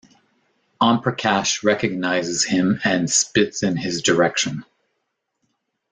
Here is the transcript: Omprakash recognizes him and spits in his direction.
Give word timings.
Omprakash 0.81 1.61
recognizes 1.63 2.43
him 2.45 2.79
and 2.83 3.07
spits 3.07 3.61
in 3.61 3.77
his 3.77 4.01
direction. 4.01 4.65